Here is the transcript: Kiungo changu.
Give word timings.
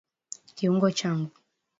Kiungo 0.55 0.87
changu. 0.97 1.29